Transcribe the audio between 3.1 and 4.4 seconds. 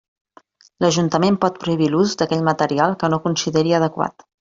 no consideri adequat.